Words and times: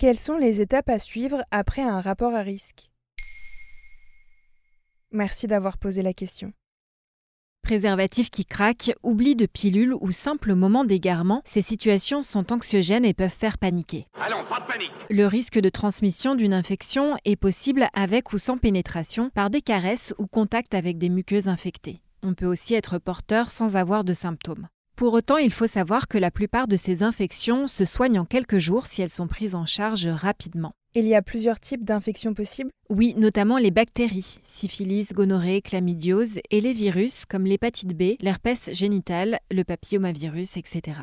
Quelles 0.00 0.18
sont 0.18 0.38
les 0.38 0.62
étapes 0.62 0.88
à 0.88 0.98
suivre 0.98 1.44
après 1.50 1.82
un 1.82 2.00
rapport 2.00 2.34
à 2.34 2.40
risque? 2.40 2.90
Merci 5.12 5.46
d'avoir 5.46 5.76
posé 5.76 6.00
la 6.00 6.14
question. 6.14 6.54
Préservatif 7.62 8.30
qui 8.30 8.46
craque, 8.46 8.94
oubli 9.02 9.36
de 9.36 9.44
pilule 9.44 9.92
ou 10.00 10.10
simple 10.10 10.54
moment 10.54 10.86
d'égarement, 10.86 11.42
ces 11.44 11.60
situations 11.60 12.22
sont 12.22 12.50
anxiogènes 12.50 13.04
et 13.04 13.12
peuvent 13.12 13.28
faire 13.28 13.58
paniquer. 13.58 14.06
Allons, 14.18 14.42
pas 14.48 14.60
de 14.60 14.66
panique 14.72 14.90
Le 15.10 15.26
risque 15.26 15.58
de 15.58 15.68
transmission 15.68 16.34
d'une 16.34 16.54
infection 16.54 17.16
est 17.26 17.36
possible 17.36 17.86
avec 17.92 18.32
ou 18.32 18.38
sans 18.38 18.56
pénétration, 18.56 19.28
par 19.28 19.50
des 19.50 19.60
caresses 19.60 20.14
ou 20.16 20.26
contact 20.26 20.72
avec 20.72 20.96
des 20.96 21.10
muqueuses 21.10 21.48
infectées. 21.48 22.00
On 22.22 22.32
peut 22.32 22.46
aussi 22.46 22.72
être 22.72 22.96
porteur 22.96 23.50
sans 23.50 23.76
avoir 23.76 24.02
de 24.02 24.14
symptômes. 24.14 24.66
Pour 25.00 25.14
autant, 25.14 25.38
il 25.38 25.50
faut 25.50 25.66
savoir 25.66 26.08
que 26.08 26.18
la 26.18 26.30
plupart 26.30 26.68
de 26.68 26.76
ces 26.76 27.02
infections 27.02 27.66
se 27.68 27.86
soignent 27.86 28.18
en 28.18 28.26
quelques 28.26 28.58
jours 28.58 28.84
si 28.84 29.00
elles 29.00 29.08
sont 29.08 29.28
prises 29.28 29.54
en 29.54 29.64
charge 29.64 30.06
rapidement. 30.06 30.72
Il 30.94 31.06
y 31.06 31.14
a 31.14 31.22
plusieurs 31.22 31.58
types 31.58 31.84
d'infections 31.84 32.34
possibles 32.34 32.68
Oui, 32.90 33.14
notamment 33.16 33.56
les 33.56 33.70
bactéries, 33.70 34.40
syphilis, 34.44 35.14
gonorrhée, 35.14 35.62
chlamydiose, 35.62 36.40
et 36.50 36.60
les 36.60 36.72
virus 36.72 37.24
comme 37.24 37.46
l'hépatite 37.46 37.96
B, 37.96 38.16
l'herpès 38.20 38.74
génital, 38.74 39.38
le 39.50 39.64
papillomavirus, 39.64 40.58
etc. 40.58 40.98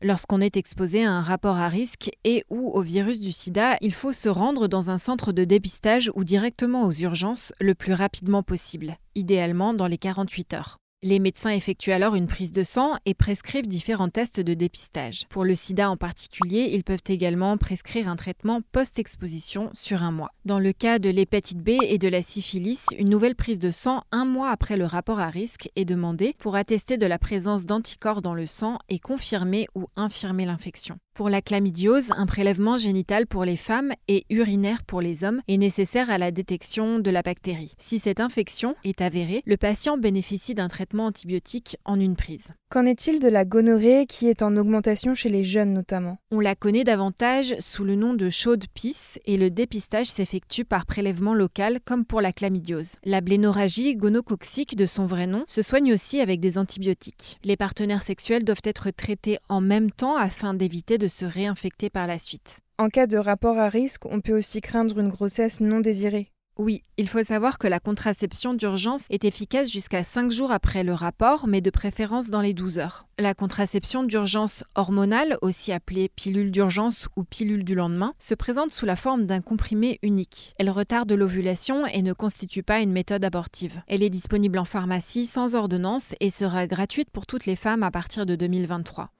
Lorsqu'on 0.00 0.40
est 0.40 0.56
exposé 0.56 1.04
à 1.04 1.12
un 1.12 1.20
rapport 1.20 1.56
à 1.56 1.68
risque 1.68 2.08
et 2.24 2.44
ou 2.48 2.70
au 2.70 2.80
virus 2.80 3.20
du 3.20 3.32
sida, 3.32 3.76
il 3.82 3.92
faut 3.92 4.12
se 4.12 4.30
rendre 4.30 4.68
dans 4.68 4.88
un 4.88 4.96
centre 4.96 5.32
de 5.32 5.44
dépistage 5.44 6.10
ou 6.14 6.24
directement 6.24 6.86
aux 6.86 6.92
urgences 6.92 7.52
le 7.60 7.74
plus 7.74 7.92
rapidement 7.92 8.42
possible, 8.42 8.96
idéalement 9.14 9.74
dans 9.74 9.86
les 9.86 9.98
48 9.98 10.54
heures. 10.54 10.78
Les 11.02 11.18
médecins 11.18 11.50
effectuent 11.50 11.92
alors 11.92 12.14
une 12.14 12.26
prise 12.26 12.52
de 12.52 12.62
sang 12.62 12.94
et 13.04 13.12
prescrivent 13.12 13.68
différents 13.68 14.08
tests 14.08 14.40
de 14.40 14.54
dépistage. 14.54 15.26
Pour 15.28 15.44
le 15.44 15.54
sida 15.54 15.90
en 15.90 15.98
particulier, 15.98 16.70
ils 16.72 16.84
peuvent 16.84 17.02
également 17.06 17.58
prescrire 17.58 18.08
un 18.08 18.16
traitement 18.16 18.62
post-exposition 18.72 19.68
sur 19.74 20.02
un 20.02 20.10
mois. 20.10 20.30
Dans 20.46 20.58
le 20.58 20.72
cas 20.72 20.98
de 20.98 21.10
l'hépatite 21.10 21.62
B 21.62 21.72
et 21.82 21.98
de 21.98 22.08
la 22.08 22.22
syphilis, 22.22 22.86
une 22.98 23.10
nouvelle 23.10 23.34
prise 23.34 23.58
de 23.58 23.70
sang 23.70 24.04
un 24.10 24.24
mois 24.24 24.48
après 24.48 24.78
le 24.78 24.86
rapport 24.86 25.20
à 25.20 25.28
risque 25.28 25.68
est 25.76 25.84
demandée 25.84 26.34
pour 26.38 26.56
attester 26.56 26.96
de 26.96 27.06
la 27.06 27.18
présence 27.18 27.66
d'anticorps 27.66 28.22
dans 28.22 28.34
le 28.34 28.46
sang 28.46 28.78
et 28.88 28.98
confirmer 28.98 29.66
ou 29.74 29.88
infirmer 29.96 30.46
l'infection. 30.46 30.96
Pour 31.14 31.30
la 31.30 31.40
chlamydiose, 31.40 32.10
un 32.10 32.26
prélèvement 32.26 32.76
génital 32.76 33.26
pour 33.26 33.44
les 33.46 33.56
femmes 33.56 33.92
et 34.06 34.26
urinaire 34.28 34.82
pour 34.84 35.00
les 35.00 35.24
hommes 35.24 35.40
est 35.48 35.56
nécessaire 35.56 36.10
à 36.10 36.18
la 36.18 36.30
détection 36.30 36.98
de 36.98 37.10
la 37.10 37.22
bactérie. 37.22 37.72
Si 37.78 37.98
cette 37.98 38.20
infection 38.20 38.76
est 38.84 39.00
avérée, 39.00 39.42
le 39.46 39.56
patient 39.56 39.96
bénéficie 39.96 40.54
d'un 40.54 40.68
traitement 40.68 40.85
antibiotique 40.94 41.76
en 41.84 41.98
une 41.98 42.16
prise. 42.16 42.48
Qu'en 42.70 42.84
est-il 42.84 43.20
de 43.20 43.28
la 43.28 43.44
gonorrhée 43.44 44.06
qui 44.06 44.28
est 44.28 44.42
en 44.42 44.56
augmentation 44.56 45.14
chez 45.14 45.28
les 45.28 45.44
jeunes 45.44 45.72
notamment? 45.72 46.18
On 46.30 46.40
la 46.40 46.54
connaît 46.54 46.84
davantage 46.84 47.54
sous 47.58 47.84
le 47.84 47.94
nom 47.94 48.14
de 48.14 48.30
chaude 48.30 48.64
pisse 48.74 49.18
et 49.24 49.36
le 49.36 49.50
dépistage 49.50 50.06
s'effectue 50.06 50.64
par 50.64 50.86
prélèvement 50.86 51.34
local 51.34 51.80
comme 51.84 52.04
pour 52.04 52.20
la 52.20 52.32
chlamydiose. 52.32 52.96
La 53.04 53.20
blénorragie 53.20 53.94
gonococcique 53.96 54.76
de 54.76 54.86
son 54.86 55.06
vrai 55.06 55.26
nom 55.26 55.44
se 55.46 55.62
soigne 55.62 55.92
aussi 55.92 56.20
avec 56.20 56.40
des 56.40 56.58
antibiotiques. 56.58 57.38
Les 57.44 57.56
partenaires 57.56 58.02
sexuels 58.02 58.44
doivent 58.44 58.62
être 58.64 58.90
traités 58.90 59.38
en 59.48 59.60
même 59.60 59.90
temps 59.90 60.16
afin 60.16 60.54
d'éviter 60.54 60.98
de 60.98 61.08
se 61.08 61.24
réinfecter 61.24 61.90
par 61.90 62.06
la 62.06 62.18
suite. 62.18 62.60
En 62.78 62.88
cas 62.88 63.06
de 63.06 63.16
rapport 63.16 63.58
à 63.58 63.70
risque, 63.70 64.04
on 64.04 64.20
peut 64.20 64.36
aussi 64.36 64.60
craindre 64.60 64.98
une 64.98 65.08
grossesse 65.08 65.60
non 65.60 65.80
désirée. 65.80 66.30
Oui, 66.58 66.82
il 66.96 67.06
faut 67.06 67.22
savoir 67.22 67.58
que 67.58 67.66
la 67.66 67.80
contraception 67.80 68.54
d'urgence 68.54 69.04
est 69.10 69.26
efficace 69.26 69.70
jusqu'à 69.70 70.02
5 70.02 70.30
jours 70.30 70.50
après 70.50 70.84
le 70.84 70.94
rapport, 70.94 71.46
mais 71.46 71.60
de 71.60 71.68
préférence 71.68 72.30
dans 72.30 72.40
les 72.40 72.54
12 72.54 72.78
heures. 72.78 73.06
La 73.18 73.34
contraception 73.34 74.04
d'urgence 74.04 74.64
hormonale, 74.74 75.36
aussi 75.42 75.70
appelée 75.70 76.08
pilule 76.08 76.50
d'urgence 76.50 77.08
ou 77.14 77.24
pilule 77.24 77.62
du 77.62 77.74
lendemain, 77.74 78.14
se 78.18 78.34
présente 78.34 78.70
sous 78.70 78.86
la 78.86 78.96
forme 78.96 79.26
d'un 79.26 79.42
comprimé 79.42 79.98
unique. 80.02 80.54
Elle 80.58 80.70
retarde 80.70 81.12
l'ovulation 81.12 81.86
et 81.86 82.00
ne 82.00 82.14
constitue 82.14 82.62
pas 82.62 82.80
une 82.80 82.92
méthode 82.92 83.26
abortive. 83.26 83.82
Elle 83.86 84.02
est 84.02 84.08
disponible 84.08 84.58
en 84.58 84.64
pharmacie 84.64 85.26
sans 85.26 85.54
ordonnance 85.54 86.14
et 86.20 86.30
sera 86.30 86.66
gratuite 86.66 87.10
pour 87.10 87.26
toutes 87.26 87.44
les 87.44 87.56
femmes 87.56 87.82
à 87.82 87.90
partir 87.90 88.24
de 88.24 88.34
2023. 88.34 89.10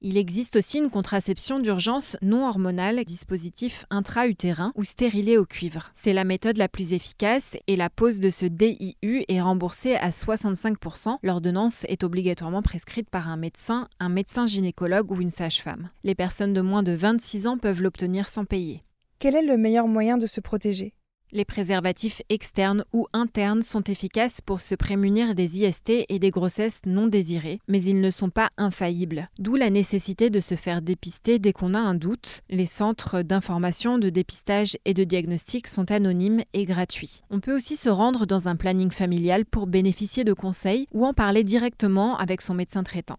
Il 0.00 0.16
existe 0.16 0.54
aussi 0.54 0.78
une 0.78 0.90
contraception 0.90 1.58
d'urgence 1.58 2.16
non 2.22 2.46
hormonale, 2.46 3.04
dispositif 3.04 3.84
intra-utérin 3.90 4.70
ou 4.76 4.84
stérilé 4.84 5.38
au 5.38 5.44
cuivre. 5.44 5.90
C'est 5.94 6.12
la 6.12 6.22
méthode 6.22 6.56
la 6.56 6.68
plus 6.68 6.92
efficace 6.92 7.56
et 7.66 7.74
la 7.74 7.90
pose 7.90 8.20
de 8.20 8.30
ce 8.30 8.46
DIU 8.46 9.24
est 9.26 9.40
remboursée 9.40 9.96
à 9.96 10.10
65%. 10.10 11.16
L'ordonnance 11.24 11.84
est 11.88 12.04
obligatoirement 12.04 12.62
prescrite 12.62 13.10
par 13.10 13.28
un 13.28 13.36
médecin, 13.36 13.88
un 13.98 14.08
médecin 14.08 14.46
gynécologue 14.46 15.10
ou 15.10 15.20
une 15.20 15.30
sage-femme. 15.30 15.90
Les 16.04 16.14
personnes 16.14 16.52
de 16.52 16.60
moins 16.60 16.84
de 16.84 16.92
26 16.92 17.48
ans 17.48 17.58
peuvent 17.58 17.82
l'obtenir 17.82 18.28
sans 18.28 18.44
payer. 18.44 18.80
Quel 19.18 19.34
est 19.34 19.42
le 19.42 19.56
meilleur 19.56 19.88
moyen 19.88 20.16
de 20.16 20.26
se 20.26 20.40
protéger? 20.40 20.94
Les 21.32 21.44
préservatifs 21.44 22.22
externes 22.28 22.84
ou 22.92 23.06
internes 23.12 23.62
sont 23.62 23.82
efficaces 23.82 24.40
pour 24.40 24.60
se 24.60 24.74
prémunir 24.74 25.34
des 25.34 25.62
IST 25.62 26.06
et 26.08 26.18
des 26.18 26.30
grossesses 26.30 26.80
non 26.86 27.06
désirées, 27.06 27.58
mais 27.68 27.82
ils 27.82 28.00
ne 28.00 28.10
sont 28.10 28.30
pas 28.30 28.50
infaillibles. 28.56 29.28
D'où 29.38 29.56
la 29.56 29.70
nécessité 29.70 30.30
de 30.30 30.40
se 30.40 30.54
faire 30.54 30.82
dépister 30.82 31.38
dès 31.38 31.52
qu'on 31.52 31.74
a 31.74 31.78
un 31.78 31.94
doute. 31.94 32.42
Les 32.48 32.66
centres 32.66 33.22
d'information, 33.22 33.98
de 33.98 34.10
dépistage 34.10 34.76
et 34.84 34.94
de 34.94 35.04
diagnostic 35.04 35.66
sont 35.66 35.90
anonymes 35.90 36.42
et 36.52 36.64
gratuits. 36.64 37.22
On 37.30 37.40
peut 37.40 37.54
aussi 37.54 37.76
se 37.76 37.88
rendre 37.88 38.26
dans 38.26 38.48
un 38.48 38.56
planning 38.56 38.90
familial 38.90 39.44
pour 39.44 39.66
bénéficier 39.66 40.24
de 40.24 40.32
conseils 40.32 40.86
ou 40.92 41.04
en 41.04 41.14
parler 41.14 41.44
directement 41.44 42.16
avec 42.16 42.40
son 42.40 42.54
médecin 42.54 42.82
traitant. 42.82 43.18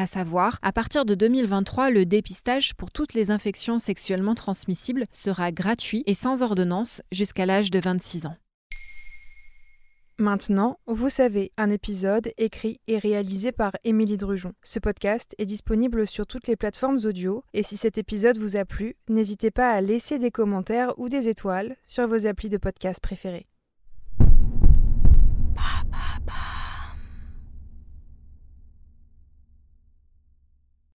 À 0.00 0.06
savoir, 0.06 0.58
à 0.62 0.72
partir 0.72 1.04
de 1.04 1.14
2023, 1.14 1.90
le 1.90 2.06
dépistage 2.06 2.72
pour 2.72 2.90
toutes 2.90 3.12
les 3.12 3.30
infections 3.30 3.78
sexuellement 3.78 4.34
transmissibles 4.34 5.04
sera 5.10 5.52
gratuit 5.52 6.04
et 6.06 6.14
sans 6.14 6.42
ordonnance 6.42 7.02
jusqu'à 7.12 7.44
l'âge 7.44 7.70
de 7.70 7.80
26 7.80 8.24
ans. 8.24 8.36
Maintenant, 10.18 10.78
vous 10.86 11.10
savez, 11.10 11.52
un 11.58 11.68
épisode 11.68 12.32
écrit 12.38 12.80
et 12.86 12.96
réalisé 12.96 13.52
par 13.52 13.72
Émilie 13.84 14.16
Drujon. 14.16 14.54
Ce 14.62 14.78
podcast 14.78 15.34
est 15.36 15.44
disponible 15.44 16.06
sur 16.06 16.26
toutes 16.26 16.46
les 16.46 16.56
plateformes 16.56 17.00
audio 17.04 17.44
et 17.52 17.62
si 17.62 17.76
cet 17.76 17.98
épisode 17.98 18.38
vous 18.38 18.56
a 18.56 18.64
plu, 18.64 18.96
n'hésitez 19.10 19.50
pas 19.50 19.70
à 19.70 19.82
laisser 19.82 20.18
des 20.18 20.30
commentaires 20.30 20.98
ou 20.98 21.10
des 21.10 21.28
étoiles 21.28 21.76
sur 21.84 22.08
vos 22.08 22.24
applis 22.24 22.48
de 22.48 22.56
podcast 22.56 23.00
préférés. 23.00 23.50